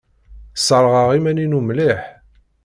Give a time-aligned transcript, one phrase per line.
[0.55, 2.01] Sserɣeɣ iman-inu mliḥ.